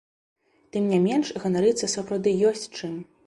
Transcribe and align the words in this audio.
Тым 0.75 0.87
не 0.93 0.99
менш 1.03 1.27
ганарыцца 1.45 1.91
сапраўды 1.97 2.35
ёсць 2.53 2.67
чым. 2.77 2.99